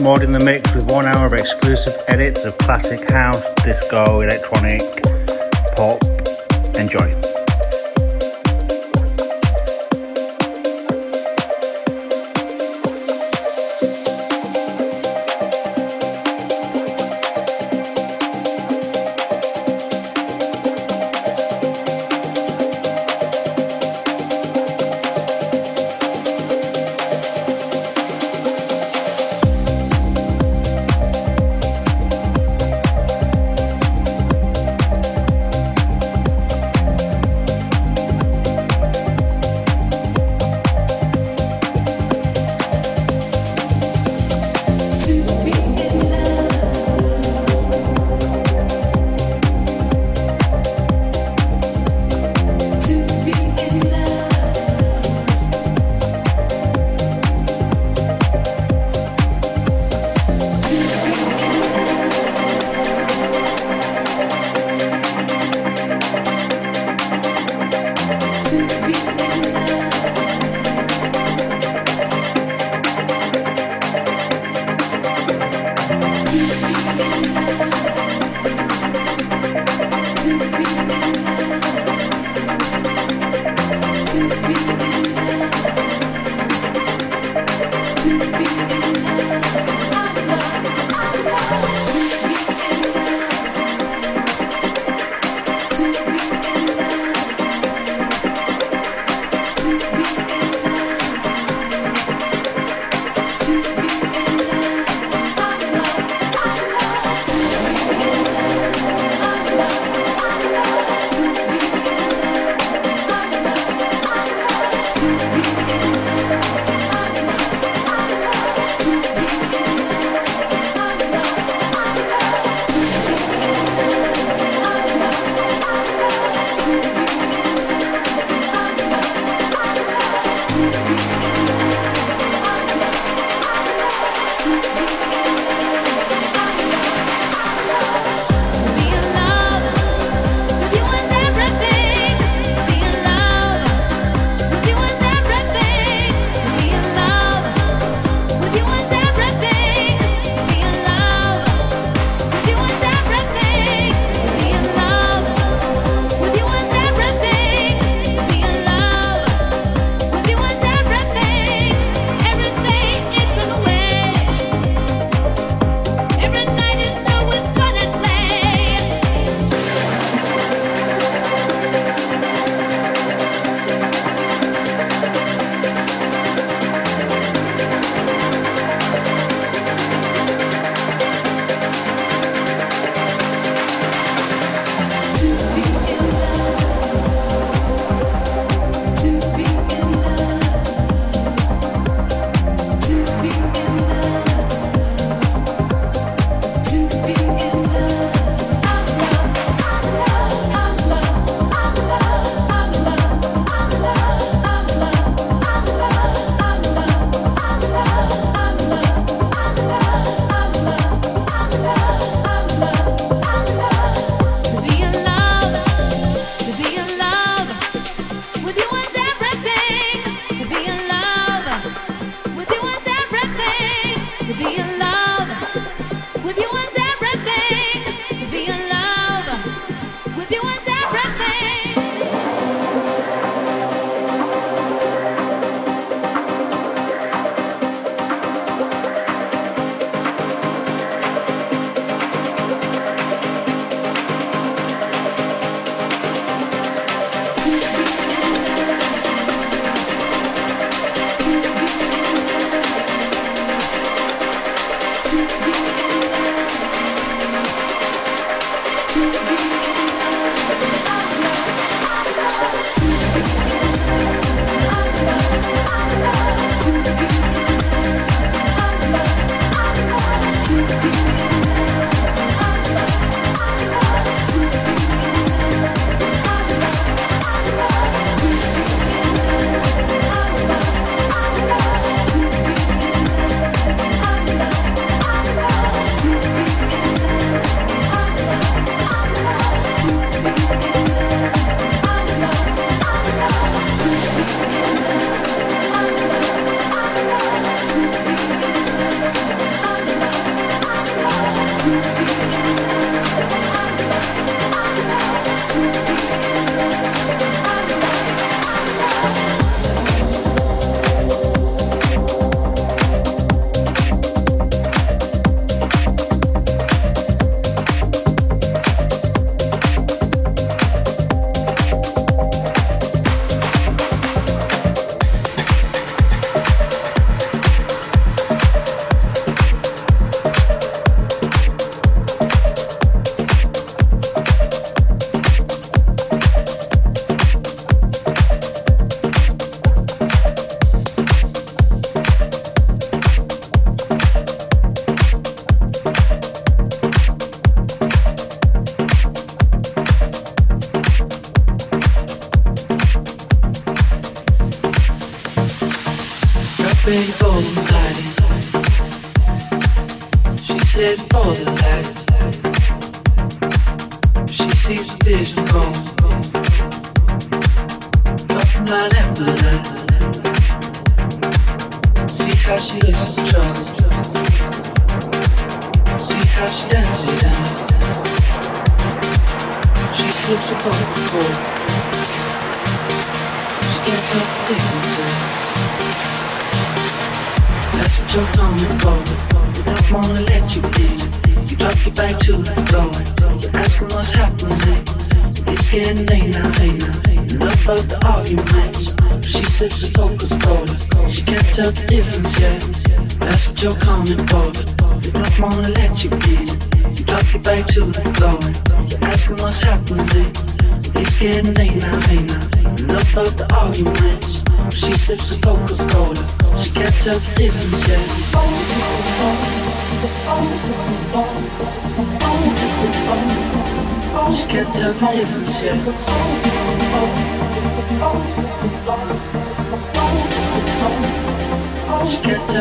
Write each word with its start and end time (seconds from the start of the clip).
Maude 0.00 0.22
in 0.22 0.32
the 0.32 0.38
Mix 0.38 0.72
with 0.74 0.90
one 0.90 1.06
hour 1.06 1.26
of 1.26 1.32
exclusive 1.32 1.94
edits 2.08 2.44
of 2.44 2.56
classic 2.58 3.08
house, 3.08 3.42
disco, 3.64 4.20
electronic, 4.20 4.80
pop. 5.76 6.02
Enjoy. 6.76 7.31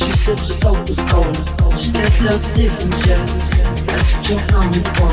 She 0.00 0.12
sips 0.12 0.52
over 0.64 0.94
cola. 1.12 1.34
She 1.76 1.92
can't 1.92 2.14
tell 2.14 2.38
the 2.38 2.50
difference 2.54 3.06
yet. 3.06 3.20
That's 3.86 4.14
what 4.14 4.28
you're 4.30 4.46
coming 4.48 4.84
for. 4.96 5.12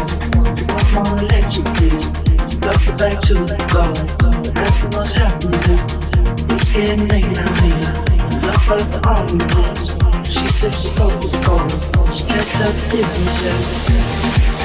I'm 0.79 0.97
on 1.03 1.19
electric. 1.19 1.67
Drop 2.61 2.87
it 2.87 2.97
back 2.97 3.21
to 3.27 3.33
the 3.33 3.57
goal. 3.67 3.91
Ask 4.55 4.81
me 4.81 4.87
what's 4.95 5.13
happening. 5.13 5.59
Who's 6.47 6.69
getting 6.71 7.05
naked 7.07 7.37
out 7.37 7.57
here? 7.59 7.91
Love 8.47 8.71
out 8.71 8.87
the 8.93 8.99
arguments. 9.03 9.91
She 10.31 10.47
sips 10.47 10.87
over 11.01 11.35
cola. 11.43 11.67
She 12.15 12.23
can't 12.23 12.47
tell 12.47 12.71
the 12.71 12.83
difference 12.89 13.43
yet. 13.43 14.56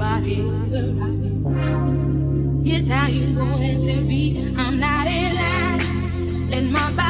you 0.00 0.50
out 2.80 2.88
how 2.88 3.06
you 3.06 3.34
going 3.34 3.80
to 3.82 4.00
be. 4.08 4.52
I'm 4.56 4.80
not 4.80 5.06
in 5.06 5.34
line. 5.34 6.50
Let 6.50 6.64
my 6.64 6.92
body. 6.96 7.09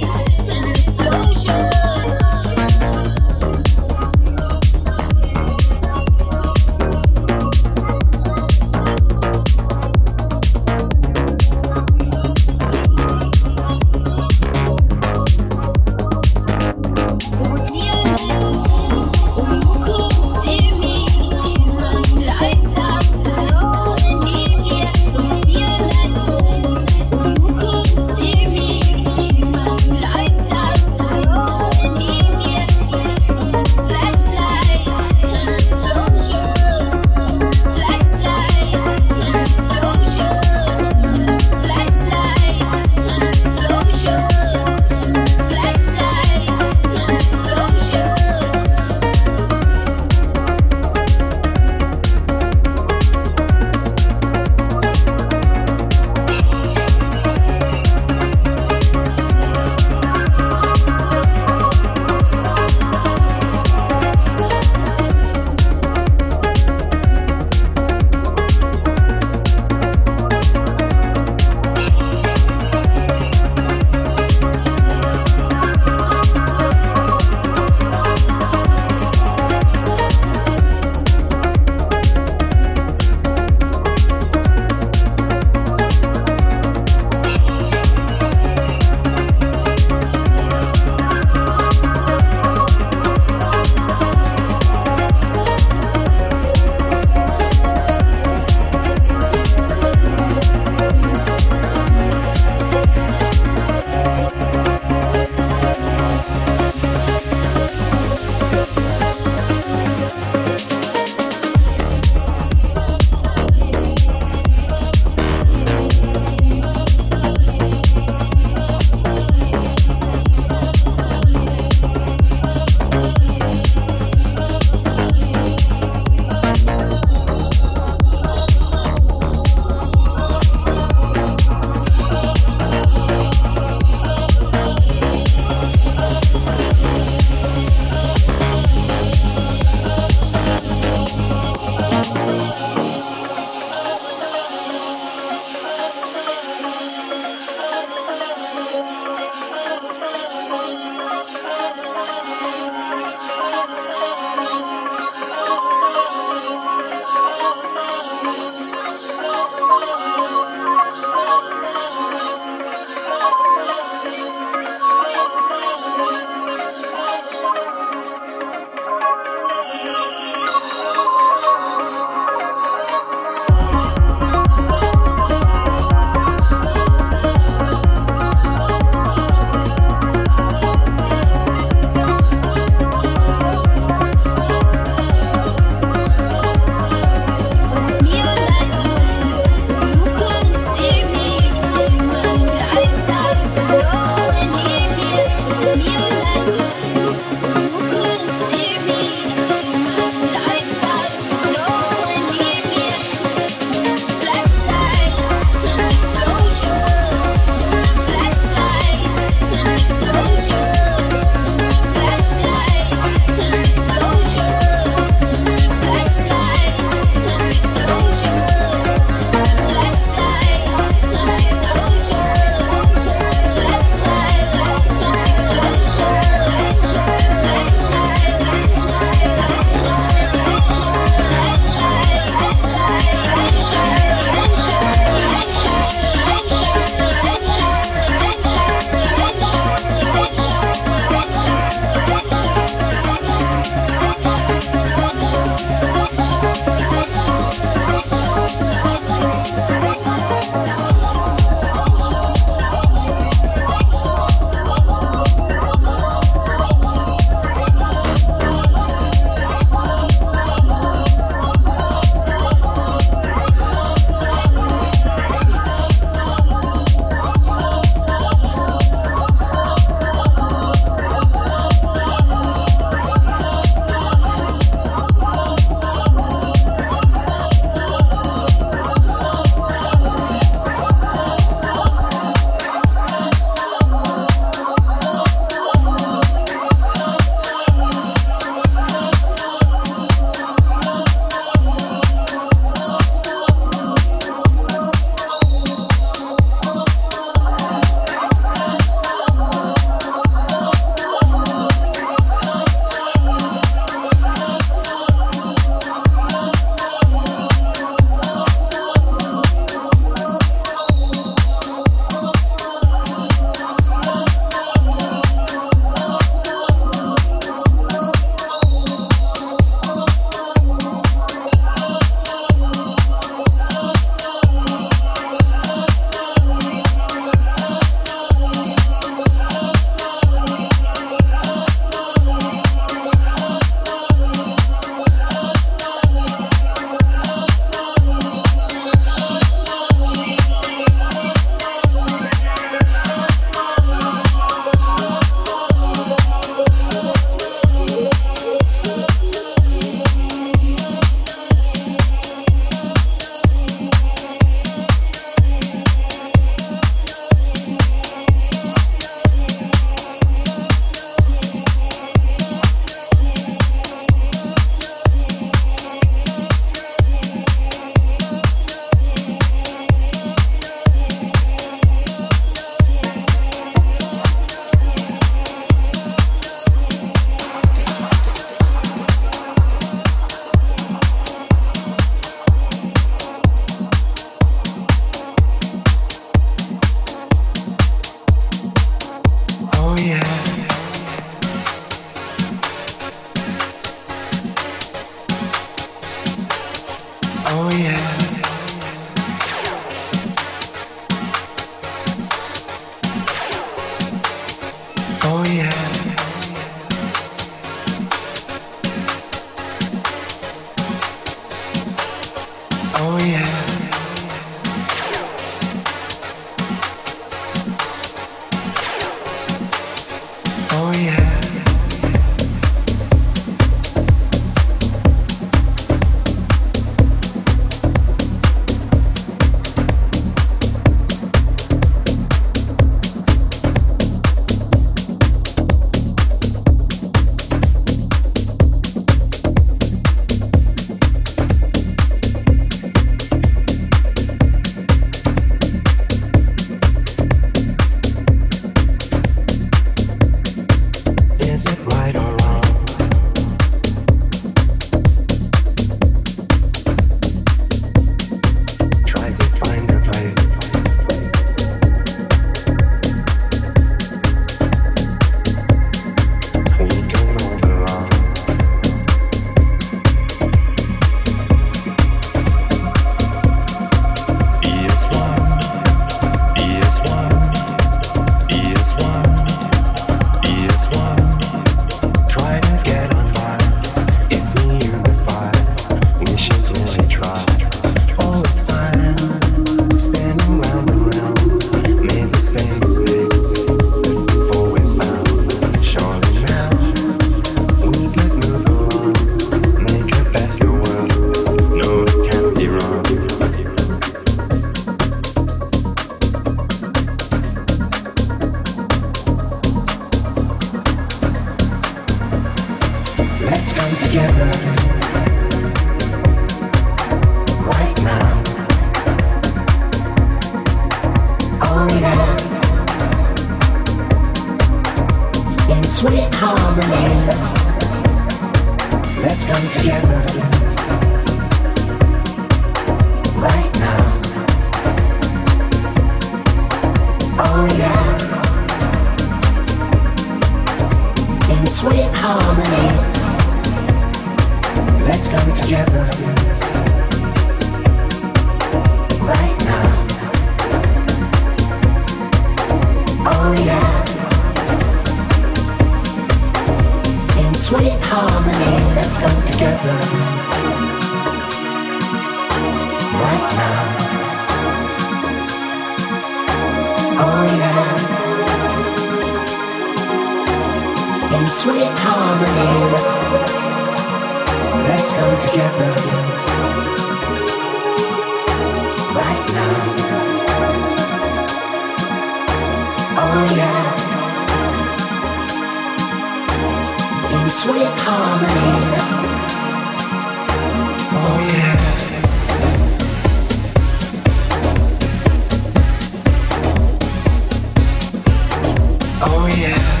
Oh 599.23 599.45
yeah. 599.45 600.00